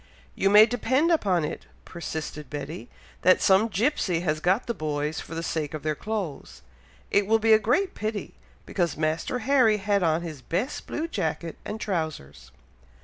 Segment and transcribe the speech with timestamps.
[0.33, 2.89] "You may depend upon it," persisted Betty,
[3.21, 6.63] "that some gipsey has got the boys for the sake of their clothes.
[7.11, 8.33] It will be a great pity,
[8.65, 12.49] because Master Harry had on his best blue jacket and trowsers."